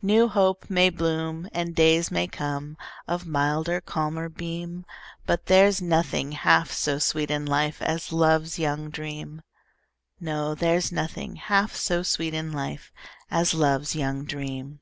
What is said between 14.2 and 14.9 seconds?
dream.